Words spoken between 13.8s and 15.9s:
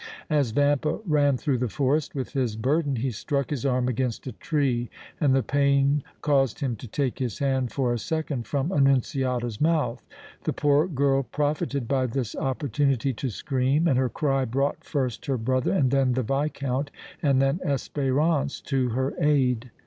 and her cry brought first her brother,